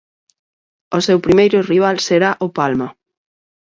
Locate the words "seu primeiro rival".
1.07-1.97